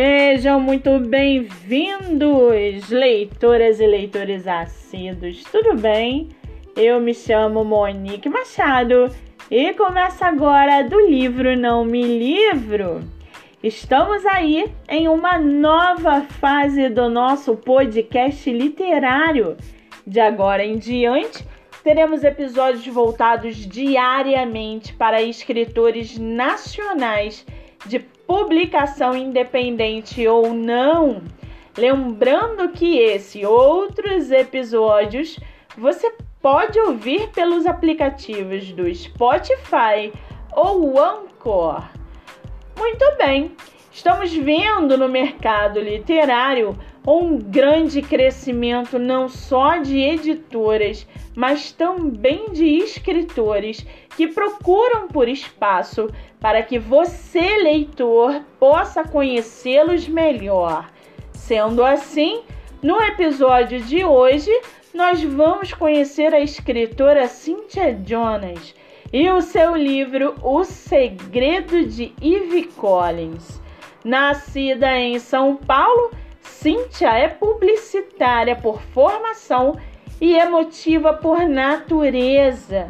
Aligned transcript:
Sejam 0.00 0.60
muito 0.60 0.96
bem-vindos, 1.00 2.88
leitoras 2.88 3.80
e 3.80 3.86
leitores 3.88 4.46
assíduos. 4.46 5.42
Tudo 5.50 5.74
bem? 5.74 6.28
Eu 6.76 7.00
me 7.00 7.12
chamo 7.12 7.64
Monique 7.64 8.28
Machado 8.28 9.12
e 9.50 9.74
começa 9.74 10.24
agora 10.26 10.84
do 10.84 11.00
livro 11.00 11.56
Não 11.56 11.84
Me 11.84 12.00
Livro. 12.00 13.00
Estamos 13.60 14.24
aí 14.24 14.72
em 14.88 15.08
uma 15.08 15.36
nova 15.36 16.20
fase 16.20 16.88
do 16.88 17.08
nosso 17.08 17.56
podcast 17.56 18.48
literário. 18.52 19.56
De 20.06 20.20
agora 20.20 20.64
em 20.64 20.78
diante, 20.78 21.44
teremos 21.82 22.22
episódios 22.22 22.86
voltados 22.86 23.56
diariamente 23.56 24.94
para 24.94 25.20
escritores 25.20 26.16
nacionais 26.16 27.44
de 27.84 27.98
publicação 28.28 29.16
independente 29.16 30.28
ou 30.28 30.52
não. 30.52 31.22
Lembrando 31.74 32.68
que 32.68 32.98
esse 32.98 33.40
e 33.40 33.46
outros 33.46 34.30
episódios 34.30 35.40
você 35.78 36.12
pode 36.42 36.78
ouvir 36.78 37.30
pelos 37.30 37.64
aplicativos 37.64 38.70
do 38.72 38.94
Spotify 38.94 40.12
ou 40.52 41.00
Anchor. 41.00 41.82
Muito 42.76 43.16
bem, 43.16 43.56
estamos 43.90 44.30
vendo 44.34 44.98
no 44.98 45.08
mercado 45.08 45.80
literário 45.80 46.78
um 47.16 47.38
grande 47.38 48.02
crescimento 48.02 48.98
não 48.98 49.28
só 49.28 49.78
de 49.78 49.98
editoras, 49.98 51.06
mas 51.34 51.72
também 51.72 52.50
de 52.52 52.66
escritores 52.66 53.86
que 54.16 54.26
procuram 54.26 55.08
por 55.08 55.28
espaço 55.28 56.10
para 56.40 56.62
que 56.62 56.78
você, 56.78 57.56
leitor, 57.58 58.42
possa 58.58 59.04
conhecê-los 59.04 60.06
melhor. 60.06 60.90
Sendo 61.32 61.82
assim, 61.84 62.42
no 62.82 63.00
episódio 63.02 63.80
de 63.80 64.04
hoje, 64.04 64.50
nós 64.92 65.22
vamos 65.22 65.72
conhecer 65.72 66.34
a 66.34 66.40
escritora 66.40 67.26
Cynthia 67.26 67.98
Jonas 68.04 68.74
e 69.12 69.30
o 69.30 69.40
seu 69.40 69.74
livro 69.74 70.34
O 70.42 70.62
Segredo 70.62 71.86
de 71.86 72.12
Ivy 72.20 72.64
Collins. 72.64 73.60
Nascida 74.04 74.96
em 74.96 75.18
São 75.18 75.56
Paulo, 75.56 76.10
Cíntia 76.48 77.10
é 77.10 77.28
publicitária 77.28 78.56
por 78.56 78.80
formação 78.80 79.78
e 80.20 80.34
emotiva 80.34 81.12
por 81.12 81.48
natureza. 81.48 82.88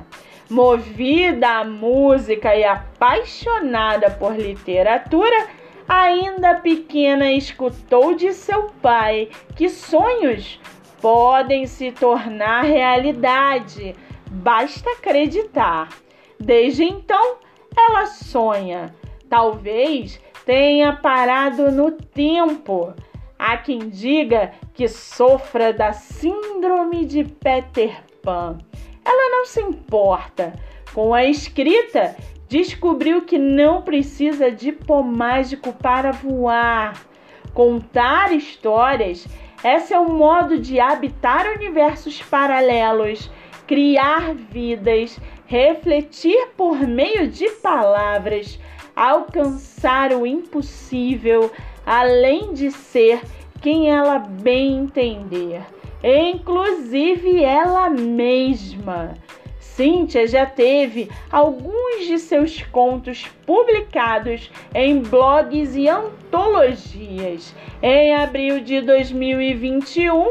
Movida 0.48 1.58
à 1.58 1.64
música 1.64 2.56
e 2.56 2.64
apaixonada 2.64 4.10
por 4.10 4.34
literatura, 4.34 5.48
ainda 5.86 6.54
pequena 6.54 7.30
escutou 7.32 8.14
de 8.14 8.32
seu 8.32 8.70
pai 8.80 9.28
que 9.54 9.68
sonhos 9.68 10.58
podem 11.02 11.66
se 11.66 11.92
tornar 11.92 12.62
realidade, 12.62 13.94
basta 14.30 14.88
acreditar. 14.92 15.90
Desde 16.40 16.84
então, 16.84 17.36
ela 17.76 18.06
sonha. 18.06 18.94
Talvez 19.28 20.18
tenha 20.46 20.94
parado 20.94 21.70
no 21.70 21.92
tempo 21.92 22.94
Há 23.50 23.56
quem 23.56 23.78
diga 23.88 24.52
que 24.74 24.86
sofra 24.86 25.72
da 25.72 25.94
síndrome 25.94 27.06
de 27.06 27.24
Peter 27.24 27.98
Pan. 28.22 28.58
Ela 29.02 29.30
não 29.30 29.46
se 29.46 29.58
importa. 29.58 30.52
Com 30.92 31.14
a 31.14 31.24
escrita, 31.24 32.14
descobriu 32.46 33.22
que 33.22 33.38
não 33.38 33.80
precisa 33.80 34.50
de 34.50 34.70
pó 34.70 35.02
mágico 35.02 35.72
para 35.72 36.12
voar. 36.12 37.02
Contar 37.54 38.34
histórias, 38.34 39.26
esse 39.64 39.94
é 39.94 39.98
um 39.98 40.18
modo 40.18 40.58
de 40.58 40.78
habitar 40.78 41.46
universos 41.50 42.20
paralelos, 42.20 43.30
criar 43.66 44.34
vidas, 44.34 45.18
refletir 45.46 46.48
por 46.54 46.86
meio 46.86 47.28
de 47.28 47.48
palavras, 47.62 48.60
alcançar 48.94 50.12
o 50.12 50.26
impossível, 50.26 51.50
além 51.86 52.52
de 52.52 52.70
ser 52.70 53.22
quem 53.60 53.90
ela 53.90 54.18
bem 54.18 54.78
entender, 54.78 55.62
inclusive 56.02 57.42
ela 57.42 57.90
mesma. 57.90 59.14
Cíntia 59.58 60.26
já 60.26 60.44
teve 60.44 61.08
alguns 61.30 62.06
de 62.08 62.18
seus 62.18 62.62
contos 62.62 63.26
publicados 63.46 64.50
em 64.74 65.00
blogs 65.02 65.76
e 65.76 65.88
antologias. 65.88 67.54
Em 67.80 68.12
abril 68.12 68.58
de 68.58 68.80
2021, 68.80 70.30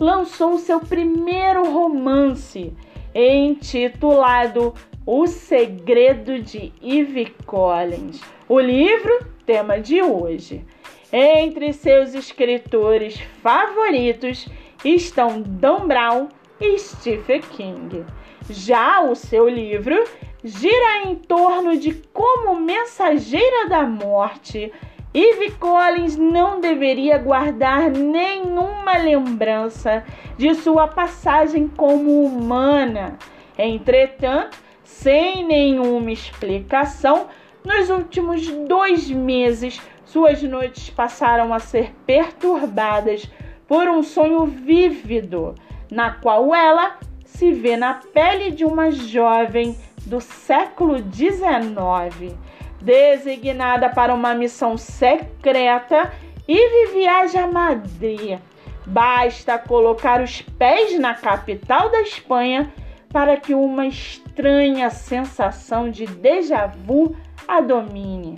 lançou 0.00 0.58
seu 0.58 0.80
primeiro 0.80 1.70
romance, 1.70 2.72
intitulado 3.14 4.74
O 5.06 5.28
Segredo 5.28 6.40
de 6.40 6.72
Ivy 6.82 7.32
Collins. 7.46 8.20
O 8.48 8.58
livro, 8.58 9.26
tema 9.46 9.78
de 9.78 10.02
hoje. 10.02 10.64
Entre 11.10 11.72
seus 11.72 12.12
escritores 12.12 13.18
favoritos 13.42 14.46
estão 14.84 15.40
Dan 15.40 15.86
Brown 15.86 16.28
e 16.60 16.78
Stephen 16.78 17.40
King. 17.40 18.04
Já 18.50 19.00
o 19.00 19.14
seu 19.14 19.48
livro 19.48 20.04
gira 20.44 21.04
em 21.06 21.14
torno 21.14 21.78
de 21.78 21.94
como 22.12 22.60
mensageira 22.60 23.70
da 23.70 23.84
morte, 23.84 24.70
Eve 25.14 25.52
Collins 25.52 26.16
não 26.18 26.60
deveria 26.60 27.16
guardar 27.16 27.90
nenhuma 27.90 28.98
lembrança 28.98 30.04
de 30.36 30.54
sua 30.56 30.86
passagem 30.86 31.68
como 31.68 32.22
humana. 32.22 33.18
Entretanto, 33.56 34.58
sem 34.84 35.42
nenhuma 35.42 36.12
explicação, 36.12 37.28
nos 37.64 37.88
últimos 37.88 38.46
dois 38.46 39.10
meses 39.10 39.80
suas 40.08 40.42
noites 40.42 40.88
passaram 40.90 41.52
a 41.52 41.58
ser 41.58 41.94
perturbadas 42.06 43.28
por 43.66 43.88
um 43.88 44.02
sonho 44.02 44.46
vívido, 44.46 45.54
na 45.90 46.12
qual 46.12 46.54
ela 46.54 46.98
se 47.24 47.52
vê 47.52 47.76
na 47.76 47.94
pele 47.94 48.50
de 48.50 48.64
uma 48.64 48.90
jovem 48.90 49.76
do 50.06 50.20
século 50.20 50.96
XIX, 50.98 52.34
designada 52.80 53.90
para 53.90 54.14
uma 54.14 54.34
missão 54.34 54.78
secreta 54.78 56.10
e 56.46 56.86
viaja 56.92 57.44
a 57.44 57.46
Madrid. 57.46 58.38
Basta 58.86 59.58
colocar 59.58 60.22
os 60.22 60.40
pés 60.40 60.98
na 60.98 61.14
capital 61.14 61.90
da 61.90 62.00
Espanha 62.00 62.72
para 63.12 63.36
que 63.36 63.54
uma 63.54 63.86
estranha 63.86 64.88
sensação 64.88 65.90
de 65.90 66.06
déjà 66.06 66.66
vu 66.66 67.14
a 67.46 67.60
domine 67.60 68.36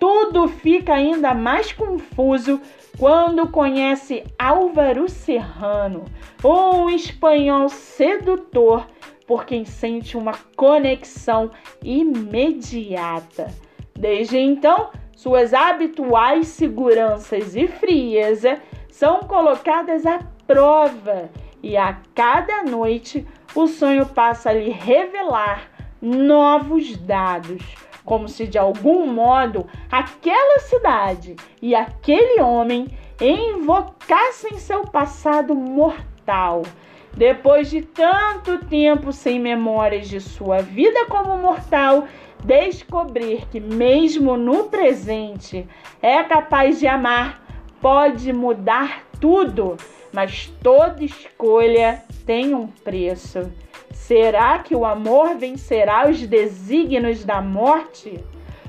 tudo 0.00 0.48
fica 0.48 0.94
ainda 0.94 1.34
mais 1.34 1.72
confuso 1.72 2.58
quando 2.98 3.48
conhece 3.48 4.24
Álvaro 4.38 5.08
Serrano, 5.08 6.06
um 6.42 6.88
espanhol 6.88 7.68
sedutor 7.68 8.86
por 9.26 9.44
quem 9.44 9.64
sente 9.64 10.16
uma 10.16 10.32
conexão 10.56 11.50
imediata. 11.84 13.48
Desde 13.94 14.38
então, 14.38 14.90
suas 15.14 15.52
habituais 15.52 16.48
seguranças 16.48 17.54
e 17.54 17.68
frieza 17.68 18.58
são 18.88 19.20
colocadas 19.20 20.06
à 20.06 20.18
prova 20.46 21.30
e 21.62 21.76
a 21.76 21.98
cada 22.14 22.64
noite 22.64 23.26
o 23.54 23.66
sonho 23.66 24.06
passa 24.06 24.48
a 24.48 24.54
lhe 24.54 24.70
revelar 24.70 25.68
novos 26.00 26.96
dados 26.96 27.62
como 28.04 28.28
se 28.28 28.46
de 28.46 28.58
algum 28.58 29.06
modo 29.06 29.66
aquela 29.90 30.60
cidade 30.60 31.36
e 31.60 31.74
aquele 31.74 32.40
homem 32.40 32.88
invocassem 33.20 34.58
seu 34.58 34.82
passado 34.82 35.54
mortal. 35.54 36.62
Depois 37.16 37.68
de 37.68 37.82
tanto 37.82 38.58
tempo 38.66 39.12
sem 39.12 39.38
memórias 39.38 40.08
de 40.08 40.20
sua 40.20 40.62
vida 40.62 41.06
como 41.06 41.36
mortal, 41.36 42.06
descobrir 42.44 43.46
que, 43.48 43.60
mesmo 43.60 44.36
no 44.36 44.64
presente, 44.64 45.68
é 46.00 46.22
capaz 46.22 46.78
de 46.78 46.86
amar, 46.86 47.44
pode 47.80 48.32
mudar 48.32 49.04
tudo, 49.20 49.76
mas 50.12 50.52
toda 50.62 51.04
escolha 51.04 52.02
tem 52.24 52.54
um 52.54 52.66
preço. 52.66 53.50
Será 54.06 54.58
que 54.58 54.74
o 54.74 54.84
amor 54.84 55.36
vencerá 55.36 56.08
os 56.08 56.26
desígnios 56.26 57.24
da 57.24 57.40
morte? 57.40 58.18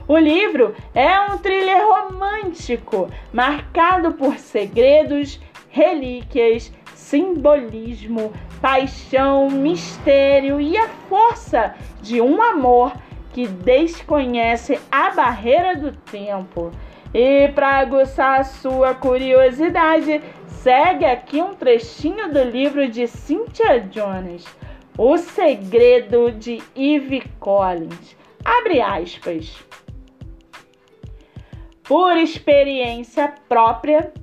O 0.07 0.18
livro 0.18 0.75
é 0.94 1.19
um 1.22 1.38
thriller 1.39 1.81
romântico, 1.83 3.10
marcado 3.33 4.12
por 4.13 4.38
segredos, 4.38 5.39
relíquias, 5.69 6.72
simbolismo, 6.94 8.31
paixão, 8.62 9.50
mistério 9.50 10.62
e 10.62 10.78
a 10.78 10.88
força 11.10 11.74
de 12.01 12.22
um 12.22 12.39
amor 12.42 12.94
que 13.33 13.48
desconhece 13.48 14.80
a 14.92 15.12
barreira 15.12 15.75
do 15.75 15.92
tempo. 15.92 16.72
E 17.13 17.48
para 17.56 17.80
aguçar 17.80 18.42
a 18.42 18.44
sua 18.44 18.94
curiosidade, 18.94 20.22
segue 20.45 21.06
aqui 21.06 21.42
um 21.42 21.56
trechinho 21.56 22.31
do 22.31 22.44
livro 22.44 22.88
de 22.88 23.07
Cynthia 23.07 23.80
Jones, 23.80 24.45
O 25.03 25.18
Segredo 25.18 26.31
de 26.31 26.62
Eve 26.75 27.24
Collins. 27.39 28.15
Abre 28.45 28.80
aspas. 28.80 29.57
Por 31.81 32.15
experiência 32.18 33.33
própria, 33.50 34.13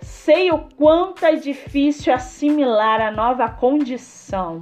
sei 0.00 0.52
o 0.52 0.60
quanto 0.76 1.26
é 1.26 1.34
difícil 1.34 2.14
assimilar 2.14 3.00
a 3.00 3.10
nova 3.10 3.48
condição. 3.48 4.60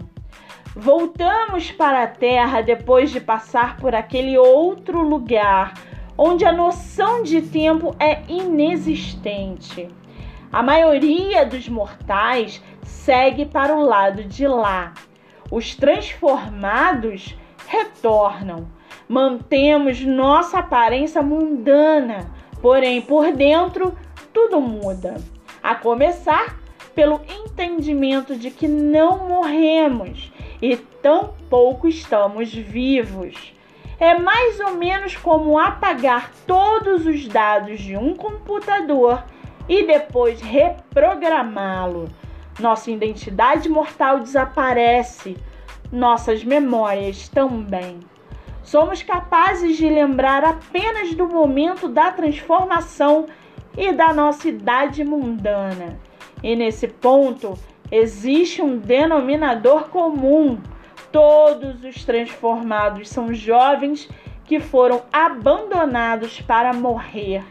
Voltamos 0.74 1.70
para 1.70 2.04
a 2.04 2.08
Terra 2.08 2.62
depois 2.62 3.10
de 3.10 3.20
passar 3.20 3.76
por 3.76 3.94
aquele 3.94 4.38
outro 4.38 5.02
lugar 5.02 5.74
onde 6.16 6.46
a 6.46 6.52
noção 6.52 7.22
de 7.22 7.42
tempo 7.42 7.94
é 8.00 8.22
inexistente. 8.28 9.90
A 10.50 10.62
maioria 10.62 11.44
dos 11.44 11.68
mortais 11.68 12.62
segue 12.82 13.44
para 13.44 13.76
o 13.76 13.84
lado 13.84 14.24
de 14.24 14.48
lá. 14.48 14.94
Os 15.50 15.74
transformados 15.74 17.36
retornam. 17.66 18.68
Mantemos 19.08 20.00
nossa 20.00 20.58
aparência 20.58 21.22
mundana, 21.22 22.30
porém 22.60 23.00
por 23.00 23.32
dentro 23.32 23.96
tudo 24.32 24.60
muda. 24.60 25.16
A 25.62 25.74
começar 25.74 26.58
pelo 26.94 27.20
entendimento 27.28 28.36
de 28.36 28.50
que 28.50 28.66
não 28.66 29.28
morremos 29.28 30.32
e 30.60 30.76
tampouco 30.76 31.86
estamos 31.86 32.52
vivos. 32.52 33.52
É 33.98 34.18
mais 34.18 34.60
ou 34.60 34.74
menos 34.74 35.16
como 35.16 35.58
apagar 35.58 36.30
todos 36.46 37.06
os 37.06 37.26
dados 37.28 37.80
de 37.80 37.96
um 37.96 38.14
computador 38.14 39.24
e 39.68 39.86
depois 39.86 40.40
reprogramá-lo. 40.40 42.08
Nossa 42.58 42.90
identidade 42.90 43.68
mortal 43.68 44.20
desaparece, 44.20 45.36
nossas 45.92 46.42
memórias 46.42 47.28
também. 47.28 48.00
Somos 48.62 49.02
capazes 49.02 49.76
de 49.76 49.88
lembrar 49.88 50.44
apenas 50.44 51.14
do 51.14 51.28
momento 51.28 51.88
da 51.88 52.10
transformação 52.10 53.26
e 53.76 53.92
da 53.92 54.12
nossa 54.12 54.48
idade 54.48 55.04
mundana. 55.04 55.98
E 56.42 56.56
nesse 56.56 56.88
ponto 56.88 57.54
existe 57.90 58.60
um 58.62 58.78
denominador 58.78 59.88
comum 59.88 60.58
Todos 61.16 61.82
os 61.82 62.04
transformados 62.04 63.08
são 63.08 63.32
jovens 63.32 64.06
que 64.44 64.60
foram 64.60 65.02
abandonados 65.10 66.42
para 66.42 66.74
morrer. 66.74 67.42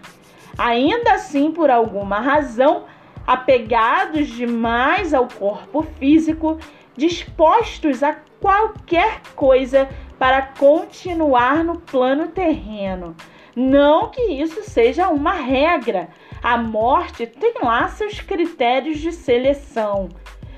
Ainda 0.55 1.13
assim, 1.13 1.51
por 1.51 1.71
alguma 1.71 2.19
razão, 2.19 2.83
apegados 3.25 4.27
demais 4.27 5.13
ao 5.13 5.27
corpo 5.27 5.83
físico, 5.97 6.59
dispostos 6.95 8.03
a 8.03 8.15
qualquer 8.39 9.21
coisa 9.35 9.89
para 10.19 10.41
continuar 10.41 11.63
no 11.63 11.79
plano 11.79 12.27
terreno. 12.27 13.15
Não 13.55 14.09
que 14.09 14.21
isso 14.21 14.61
seja 14.63 15.09
uma 15.09 15.33
regra. 15.33 16.09
A 16.43 16.57
morte 16.57 17.25
tem 17.25 17.55
lá 17.61 17.87
seus 17.87 18.19
critérios 18.19 18.99
de 18.99 19.11
seleção. 19.11 20.09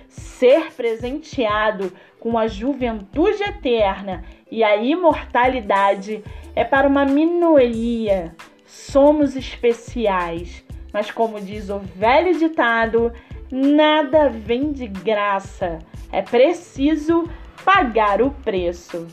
Ser 0.09 0.73
presenteado 0.73 1.93
com 2.19 2.37
a 2.37 2.47
juventude 2.47 3.43
eterna 3.43 4.23
e 4.49 4.63
a 4.63 4.75
imortalidade 4.75 6.23
é 6.55 6.63
para 6.63 6.87
uma 6.87 7.05
minoria. 7.05 8.35
Somos 8.65 9.35
especiais, 9.35 10.65
mas 10.93 11.11
como 11.11 11.39
diz 11.39 11.69
o 11.69 11.79
velho 11.79 12.37
ditado, 12.37 13.11
nada 13.51 14.29
vem 14.29 14.71
de 14.71 14.87
graça. 14.87 15.79
É 16.11 16.21
preciso 16.21 17.29
pagar 17.63 18.21
o 18.21 18.31
preço. 18.31 19.07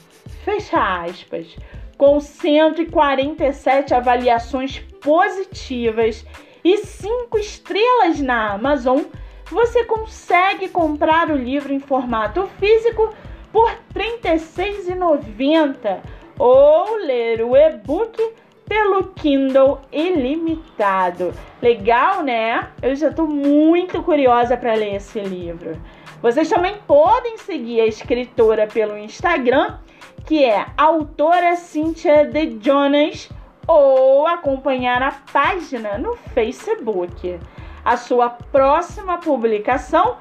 Fecha 0.45 1.05
aspas. 1.05 1.57
Com 1.97 2.21
147 2.21 3.95
avaliações 3.95 4.81
positivas 5.01 6.25
e 6.65 6.79
5 6.79 7.39
estrelas 7.39 8.21
na 8.21 8.53
Amazon, 8.53 9.03
você 9.51 9.85
consegue 9.85 10.69
comprar 10.69 11.31
o 11.31 11.37
livro 11.37 11.73
em 11.73 11.79
formato 11.79 12.47
físico 12.59 13.15
por 13.53 13.71
R$ 13.71 13.79
36,90 14.25 16.01
ou 16.39 16.97
ler 16.97 17.43
o 17.43 17.57
e-book 17.57 18.21
pelo 18.67 19.05
Kindle 19.15 19.81
ilimitado. 19.93 21.33
Legal, 21.61 22.23
né? 22.23 22.69
Eu 22.83 22.95
já 22.95 23.09
estou 23.09 23.27
muito 23.27 24.03
curiosa 24.03 24.57
para 24.57 24.75
ler 24.75 24.97
esse 24.97 25.21
livro. 25.21 25.81
Vocês 26.23 26.49
também 26.49 26.77
podem 26.87 27.37
seguir 27.39 27.81
a 27.81 27.87
escritora 27.87 28.67
pelo 28.67 28.97
Instagram, 28.97 29.79
que 30.25 30.45
é 30.45 30.67
autora 30.77 31.57
Cynthia 31.57 32.25
de 32.25 32.59
Jonas, 32.61 33.29
ou 33.67 34.27
acompanhar 34.27 35.03
a 35.03 35.13
página 35.33 35.99
no 35.99 36.17
Facebook. 36.35 37.39
A 37.85 37.97
sua 37.97 38.31
próxima 38.31 39.19
publicação, 39.19 40.17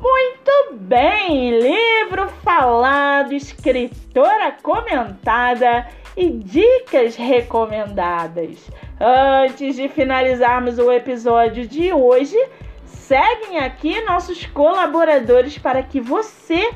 Muito 0.00 0.52
bem, 0.72 1.60
livro 1.60 2.28
falado, 2.42 3.32
escritora 3.32 4.52
comentada 4.62 5.86
e 6.16 6.30
dicas 6.30 7.14
recomendadas. 7.14 8.70
Antes 8.98 9.76
de 9.76 9.88
finalizarmos 9.88 10.78
o 10.78 10.90
episódio 10.90 11.68
de 11.68 11.92
hoje, 11.92 12.42
seguem 12.84 13.58
aqui 13.58 14.00
nossos 14.02 14.46
colaboradores 14.46 15.58
para 15.58 15.82
que 15.82 16.00
você 16.00 16.72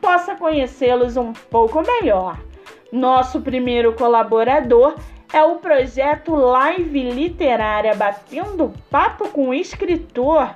possa 0.00 0.34
conhecê-los 0.34 1.16
um 1.16 1.32
pouco 1.32 1.80
melhor. 1.80 2.47
Nosso 2.90 3.42
primeiro 3.42 3.92
colaborador 3.92 4.94
é 5.30 5.42
o 5.42 5.56
projeto 5.56 6.34
Live 6.34 7.10
Literária 7.10 7.94
Batendo 7.94 8.72
Papo 8.90 9.28
com 9.28 9.50
o 9.50 9.54
Escritor, 9.54 10.54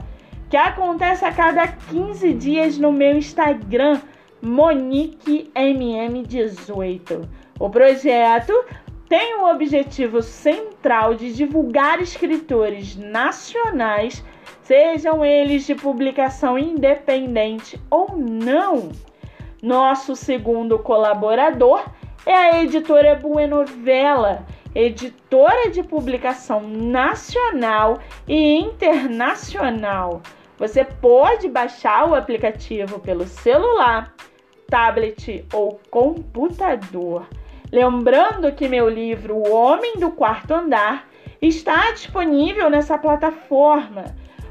que 0.49 0.57
acontece 0.57 1.27
a 1.27 1.33
cada 1.33 1.69
15 1.69 2.33
dias 2.33 2.79
no 2.79 2.91
meu 2.91 3.19
Instagram, 3.19 4.01
MoniqueMM18. 4.43 7.29
O 7.61 7.69
projeto 7.69 8.65
tem 9.11 9.35
o 9.35 9.51
objetivo 9.51 10.23
central 10.23 11.15
de 11.15 11.35
divulgar 11.35 12.01
escritores 12.01 12.97
nacionais, 12.97 14.25
sejam 14.63 15.23
eles 15.23 15.67
de 15.67 15.75
publicação 15.75 16.59
independente 16.59 17.79
ou 17.91 18.17
não. 18.17 18.91
Nosso 19.63 20.17
segundo 20.17 20.79
colaborador 20.79 21.85
é 22.25 22.35
a 22.35 22.63
editora 22.63 23.15
Buenovela, 23.15 24.47
editora 24.75 25.71
de 25.71 25.83
publicação 25.83 26.61
nacional 26.63 27.99
e 28.27 28.59
internacional. 28.59 30.23
Você 30.59 30.85
pode 30.85 31.49
baixar 31.49 32.09
o 32.09 32.15
aplicativo 32.15 33.01
pelo 33.01 33.27
celular, 33.27 34.15
tablet 34.69 35.45
ou 35.53 35.81
computador. 35.91 37.27
Lembrando 37.71 38.53
que 38.53 38.69
meu 38.69 38.89
livro 38.89 39.37
O 39.37 39.53
Homem 39.53 39.99
do 39.99 40.11
Quarto 40.11 40.53
Andar 40.55 41.09
está 41.41 41.91
disponível 41.91 42.71
nessa 42.71 42.97
plataforma. 42.97 44.05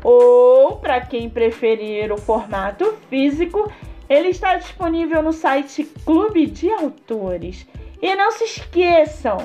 Ou, 0.04 0.78
para 0.78 1.00
quem 1.02 1.30
preferir 1.30 2.12
o 2.12 2.18
formato 2.18 2.98
físico, 3.10 3.72
ele 4.12 4.28
está 4.28 4.58
disponível 4.58 5.24
no 5.24 5.32
site 5.32 5.86
Clube 6.06 6.46
de 6.46 6.70
Autores. 6.70 7.66
E 8.02 8.14
não 8.14 8.30
se 8.32 8.44
esqueçam, 8.44 9.38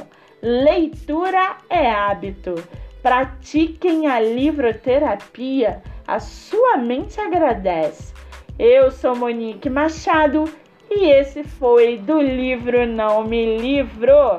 leitura 0.42 1.58
é 1.70 1.88
hábito. 1.88 2.56
Pratiquem 3.00 4.08
a 4.08 4.18
livroterapia, 4.18 5.80
a 6.04 6.18
sua 6.18 6.78
mente 6.78 7.20
agradece. 7.20 8.12
Eu 8.58 8.90
sou 8.90 9.14
Monique 9.14 9.70
Machado 9.70 10.44
e 10.90 11.10
esse 11.10 11.44
foi 11.44 11.98
do 11.98 12.20
livro 12.20 12.86
Não 12.88 13.22
Me 13.22 13.58
Livro. 13.58 14.38